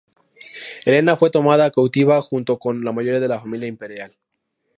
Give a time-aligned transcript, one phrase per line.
[0.83, 4.17] Helena fue tomada cautiva junto con la mayoría de la familia imperial.